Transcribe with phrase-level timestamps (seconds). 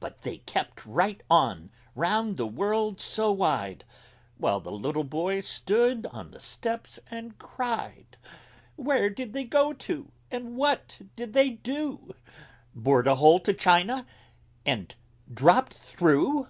[0.00, 3.84] But they kept right on round the world so wide,
[4.38, 8.16] While the Little Boy stood on the steps and cried.
[8.76, 12.14] Where did they go to, and what did they do?
[12.74, 14.06] Bored a hole to China
[14.64, 14.94] and
[15.34, 16.48] dropped through!